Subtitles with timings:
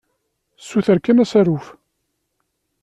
[0.61, 1.65] Ssuter kan asaruf.